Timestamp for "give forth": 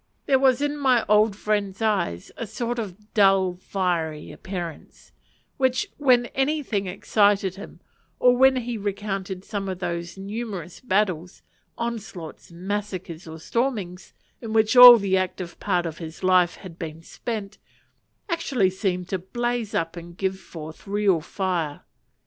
20.17-20.87